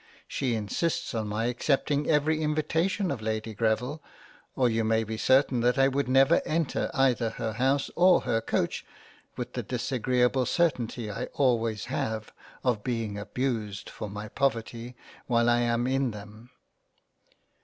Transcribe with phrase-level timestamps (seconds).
[0.27, 4.01] She insists on my accepting every invitation of Lady Greville,
[4.55, 8.41] or you may be certain that I would never enter either her House, or her
[8.41, 8.83] Coach
[9.37, 12.33] with the disagreable certainty I always have
[12.63, 14.95] of being abused for my Poverty
[15.27, 16.49] while I am in them.